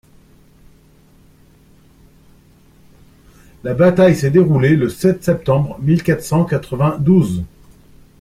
[3.63, 7.43] La bataille s’est déroulée le sept septembre mille quatre cent quatre-vingt-douze.